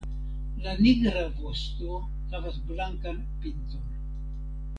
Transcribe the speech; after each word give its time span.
La 0.61 0.71
nigra 0.85 1.21
vosto 1.41 1.99
havas 2.33 2.59
blankan 2.71 3.23
pinton. 3.45 3.89